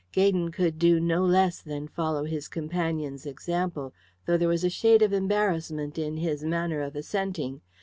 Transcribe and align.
Gaydon 0.13 0.49
could 0.51 0.79
do 0.79 0.99
no 0.99 1.23
less 1.23 1.61
than 1.61 1.87
follow 1.87 2.23
his 2.23 2.47
companion's 2.47 3.27
example, 3.27 3.93
though 4.25 4.35
there 4.35 4.47
was 4.47 4.63
a 4.63 4.67
shade 4.71 5.03
of 5.03 5.13
embarrassment 5.13 5.99
in 5.99 6.17
his 6.17 6.43
manner 6.43 6.81
of 6.81 6.95
assenting. 6.95 7.61